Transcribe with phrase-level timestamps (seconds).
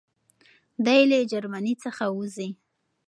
[0.85, 2.49] دی له جرمني څخه وځي.